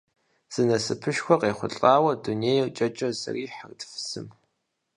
[0.53, 4.27] Зы насыпышхуэ къехъулӀауэ дунейр кӀэкӀэ зэрихьэрт фызым.